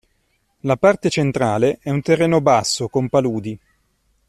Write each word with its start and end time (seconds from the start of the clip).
La 0.61 0.77
parte 0.77 1.11
centrale 1.11 1.77
è 1.79 1.91
un 1.91 2.01
terreno 2.01 2.41
basso 2.41 2.87
con 2.87 3.07
paludi. 3.07 3.59